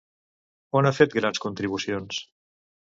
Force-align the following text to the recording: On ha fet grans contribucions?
On 0.79 0.89
ha 0.89 0.93
fet 1.01 1.15
grans 1.19 1.45
contribucions? 1.47 2.27